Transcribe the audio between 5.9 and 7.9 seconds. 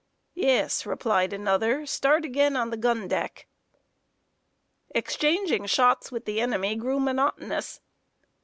with the enemy grew monotonous.